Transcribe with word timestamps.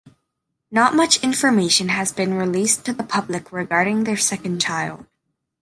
Not 0.71 0.95
much 0.95 1.23
information 1.23 1.89
has 1.89 2.11
been 2.11 2.33
released 2.33 2.83
to 2.85 2.93
the 2.93 3.03
public 3.03 3.51
regarding 3.51 4.03
their 4.03 4.17
second 4.17 4.59
child. 4.59 5.05